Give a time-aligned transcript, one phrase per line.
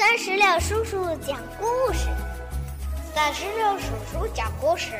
[0.00, 2.08] 三十六叔叔讲故事，
[3.14, 4.92] 三十六叔叔讲故事，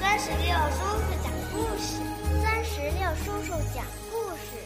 [0.00, 2.00] 三十六叔叔讲故事，
[2.42, 4.56] 三十六叔叔讲故事。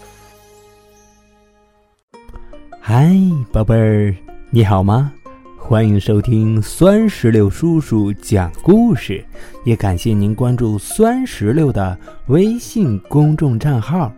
[2.80, 3.10] 嗨，
[3.52, 4.14] 宝贝儿，
[4.50, 5.12] 你好吗？
[5.58, 9.26] 欢迎收听酸石榴叔叔讲故事，
[9.64, 11.98] 也感谢您关注酸石榴的
[12.28, 14.12] 微信公众账号。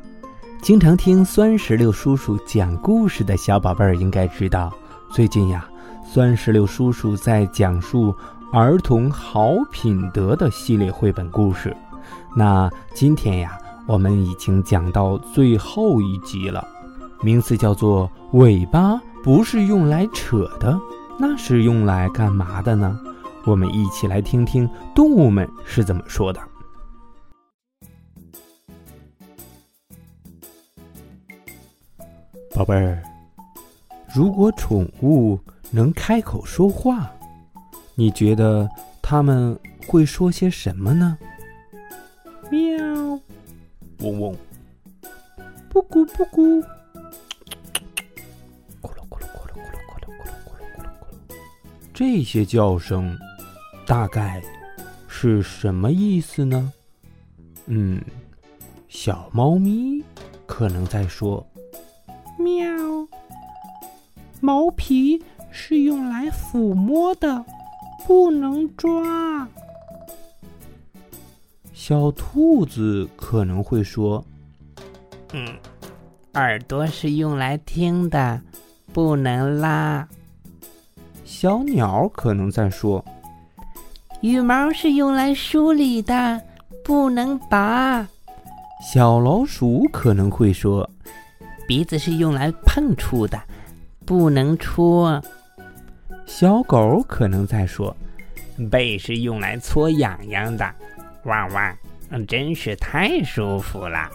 [0.64, 4.72] 经常听酸石榴叔叔讲故事的小宝贝儿应该知道，
[5.10, 5.68] 最近呀，
[6.02, 8.14] 酸石榴叔叔在讲述
[8.50, 11.76] 儿童好品德的系列绘本故事。
[12.34, 16.66] 那今天呀，我们已经讲到最后一集了，
[17.20, 20.80] 名字叫做“尾巴不是用来扯的”，
[21.20, 22.98] 那是用来干嘛的呢？
[23.44, 26.40] 我们一起来听听动物们是怎么说的。
[32.54, 33.02] 宝贝儿，
[34.14, 35.36] 如果宠物
[35.72, 37.10] 能开口说话，
[37.96, 38.70] 你觉得
[39.02, 41.18] 它们会说些什么呢？
[42.52, 42.78] 喵，
[43.98, 44.36] 嗡嗡，
[45.68, 46.60] 布谷布谷，
[48.80, 51.36] 咕噜咕噜咕噜咕噜咕噜咕噜咕噜咕噜咕噜，
[51.92, 53.18] 这些叫声
[53.84, 54.40] 大概
[55.08, 56.72] 是什么意思呢？
[57.66, 58.00] 嗯，
[58.88, 60.04] 小猫咪
[60.46, 61.44] 可能在说。
[64.44, 67.44] 喵，毛皮是用来抚摸的，
[68.06, 69.48] 不能抓。
[71.72, 74.22] 小兔子可能会说
[75.32, 75.48] ：“嗯，
[76.34, 78.40] 耳朵是用来听的，
[78.92, 80.06] 不能拉。”
[81.24, 83.02] 小鸟可能在说
[84.20, 86.40] ：“羽毛是用来梳理的，
[86.84, 88.06] 不能拔。”
[88.92, 90.88] 小老鼠可能会说。
[91.66, 93.40] 鼻子是用来碰触的，
[94.04, 95.22] 不能戳。
[96.26, 97.94] 小狗可能在说
[98.70, 100.74] ：“背是用来搓痒痒的，
[101.24, 104.10] 汪汪，真是太舒服了。”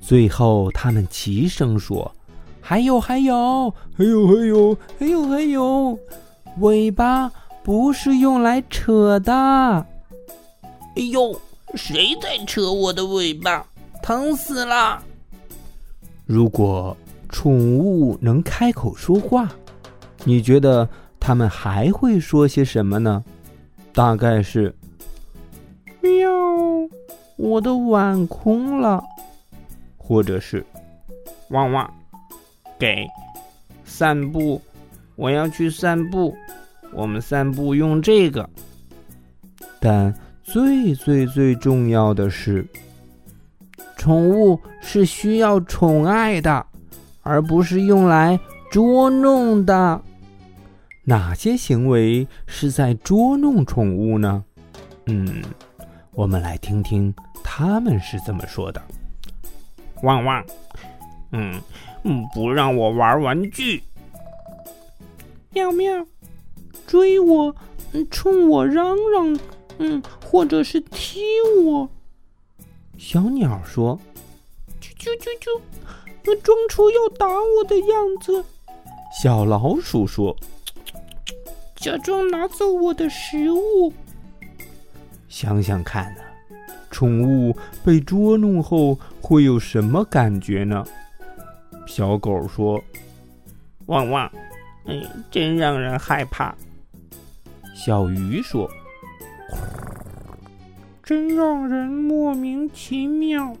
[0.00, 2.12] 最后，他们齐声说
[2.60, 5.98] ：“还有，还有，还有，还有，还有，还有，
[6.58, 7.30] 尾巴
[7.62, 9.32] 不是用来扯的。”
[10.96, 11.40] 哎呦，
[11.74, 13.64] 谁在扯我的尾巴？
[14.02, 15.00] 疼死了！
[16.26, 16.96] 如果
[17.32, 19.50] 宠物能开口说话，
[20.22, 20.88] 你觉得
[21.18, 23.24] 它们还会说些什么呢？
[23.92, 24.72] 大概是
[26.00, 26.30] ：“喵，
[27.36, 29.02] 我的碗空了。”
[29.98, 30.64] 或者是
[31.50, 31.90] ：“汪汪，
[32.78, 33.06] 给
[33.84, 34.60] 散步，
[35.16, 36.36] 我要去散步，
[36.92, 38.48] 我们散步用这个。”
[39.80, 42.64] 但最最最重要的是。
[43.96, 46.66] 宠物是需要宠爱的，
[47.22, 48.38] 而不是用来
[48.70, 50.00] 捉弄的。
[51.04, 54.44] 哪些行为是在捉弄宠物呢？
[55.06, 55.42] 嗯，
[56.12, 57.12] 我们来听听
[57.42, 58.80] 他们是怎么说的。
[60.02, 60.44] 汪汪，
[61.32, 61.60] 嗯
[62.04, 63.82] 嗯，不让我玩玩具。
[65.50, 66.06] 喵喵，
[66.86, 67.54] 追我，
[68.10, 69.38] 冲我嚷嚷，
[69.78, 71.20] 嗯，或者是踢
[71.64, 71.88] 我。
[72.96, 73.98] 小鸟说
[75.02, 75.60] ：“啾啾啾
[76.22, 78.44] 啾，装出要打我的样子。”
[79.20, 80.36] 小老鼠说
[81.74, 83.92] ：“假装拿走我的食物。”
[85.28, 86.20] 想想看呢，
[86.88, 90.84] 宠物被捉弄后会有什么感觉呢？
[91.86, 92.80] 小狗说
[93.86, 94.30] ：“汪汪，
[94.86, 95.02] 哎，
[95.32, 96.54] 真让人害怕。”
[97.74, 98.70] 小鱼说。
[101.02, 103.54] 真让人莫名其妙。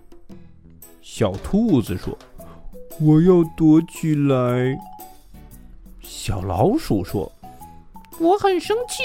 [1.02, 2.16] 小兔子说
[3.00, 4.78] ：“我要躲起来。”
[6.00, 7.30] 小老鼠说
[8.20, 9.02] ：“我很生气。”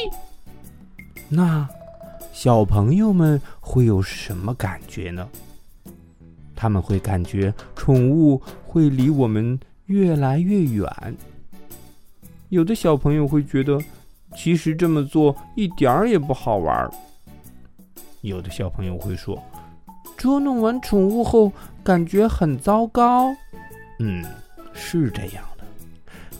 [1.27, 1.67] 那
[2.31, 5.27] 小朋友们会有什么感觉呢？
[6.55, 10.87] 他们会感觉宠物会离我们越来越远。
[12.49, 13.79] 有的小朋友会觉得，
[14.35, 16.89] 其实这么做一点儿也不好玩。
[18.21, 19.41] 有的小朋友会说
[20.17, 21.51] ：“捉弄完宠物后，
[21.83, 23.33] 感觉很糟糕。”
[23.99, 24.25] 嗯，
[24.73, 25.63] 是这样的。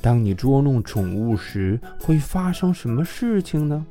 [0.01, 3.85] 当你捉弄宠物时，会发生什么事情呢？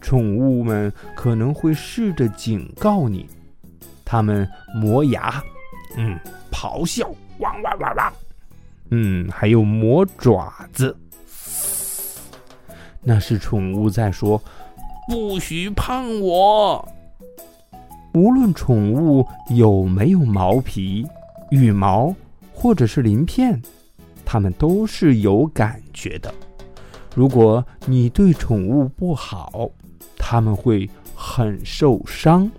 [0.00, 3.26] 宠物们可能会试着警告你，
[4.04, 5.42] 它们磨牙，
[5.96, 6.18] 嗯，
[6.50, 7.08] 咆哮，
[7.38, 8.12] 汪汪汪汪，
[8.90, 10.96] 嗯，还有磨爪子，
[13.00, 14.42] 那是宠物在说
[15.08, 16.88] ：“不许碰我。”
[18.14, 21.06] 无论宠物有没有毛皮、
[21.50, 22.14] 羽毛
[22.52, 23.60] 或者是鳞片，
[24.24, 26.32] 它们都是有感觉的。
[27.14, 29.70] 如果你对宠物不好，
[30.18, 32.50] 他们会很受伤。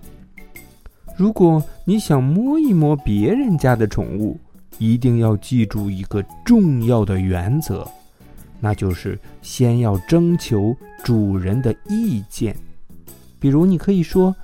[1.16, 4.40] 如果你想摸一摸别人家的宠物，
[4.80, 7.88] 一定要记住一个重要的原则，
[8.60, 12.56] 那就是先要征求主人的意见。
[13.40, 14.36] 比如，你可以说：“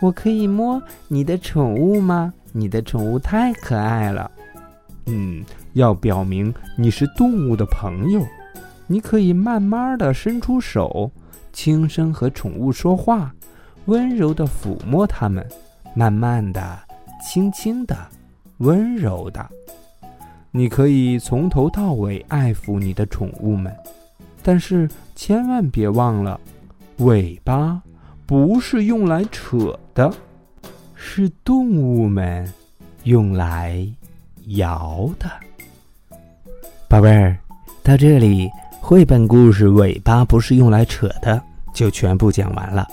[0.00, 2.32] 我可以摸你的宠物吗？
[2.52, 4.30] 你的宠物太可爱了。”
[5.06, 8.24] 嗯，要表明你是动物的朋友。
[8.86, 11.10] 你可以慢慢的伸出手，
[11.52, 13.34] 轻声和宠物说话，
[13.86, 15.46] 温柔的抚摸它们，
[15.94, 16.78] 慢慢的，
[17.22, 17.96] 轻轻的。
[18.58, 19.44] 温柔的，
[20.52, 23.74] 你可以从头到尾爱抚你的宠物们，
[24.42, 26.38] 但是千万别忘了，
[26.98, 27.82] 尾巴
[28.32, 30.10] 不是用来扯的，
[30.94, 32.50] 是动物们
[33.02, 33.86] 用来
[34.56, 35.30] 摇的。
[36.88, 37.36] 宝贝儿，
[37.82, 38.48] 到这里，
[38.80, 41.36] 绘本故事《尾巴不是用来扯的》
[41.74, 42.88] 就全部讲完了。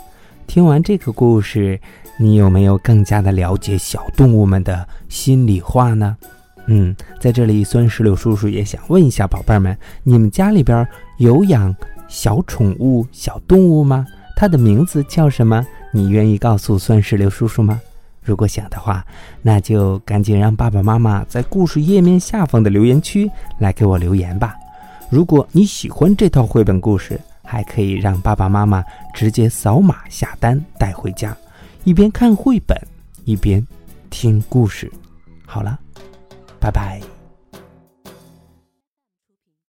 [0.46, 1.80] 听完这个故事。
[2.18, 6.18] 你有没有更加的了解小动物们的心里话呢？
[6.66, 10.86] 嗯，在这里，酸石榴叔叔也想问一下宝贝儿们：你们家里边
[11.18, 11.74] 有养
[12.10, 14.06] 小宠物、小动物吗？
[14.40, 15.68] 它的名字叫什么？
[15.92, 17.82] 你愿意告诉酸石榴叔叔吗？
[18.24, 19.06] 如果想的话，
[19.42, 24.56] 那就赶紧让爸爸妈妈在故事页面下方的留言区来给我留言吧。
[25.10, 28.82] 如果你喜欢这套绘本故事，还可以让爸爸妈妈
[29.14, 31.36] 直接扫码下单带回家。
[31.84, 32.78] 一边看绘本，
[33.26, 33.66] 一边
[34.10, 34.90] 听故事。
[35.46, 35.78] 好了，
[36.62, 37.19] 拜拜。